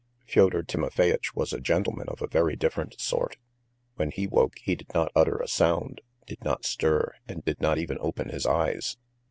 Fyodor 0.25 0.63
Timofeyitch 0.63 1.35
was 1.35 1.53
a 1.53 1.59
gentleman 1.61 2.09
of 2.09 2.23
a 2.23 2.27
very 2.27 2.55
different 2.55 2.99
sort. 2.99 3.37
When 3.97 4.09
he 4.09 4.25
woke 4.25 4.55
he 4.57 4.73
did 4.75 4.91
not 4.95 5.11
utter 5.15 5.37
a 5.37 5.47
sound, 5.47 6.01
did 6.25 6.43
not 6.43 6.65
stir, 6.65 7.13
and 7.27 7.45
did 7.45 7.61
not 7.61 7.77
even 7.77 7.99
open 8.01 8.29
his 8.29 8.47
eyes. 8.47 8.97